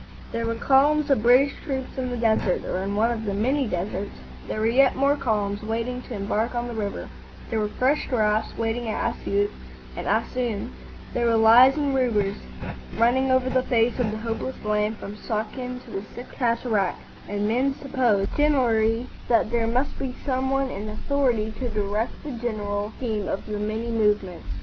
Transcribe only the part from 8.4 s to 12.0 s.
waiting at Assioot and Assuan; there were lies and